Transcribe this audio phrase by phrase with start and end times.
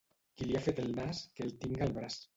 [0.39, 2.23] Qui li ha fet el nas, que el tinga al braç.